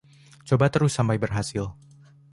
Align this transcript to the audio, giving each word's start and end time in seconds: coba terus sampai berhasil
coba 0.49 0.65
terus 0.73 0.91
sampai 0.97 1.17
berhasil 1.23 1.65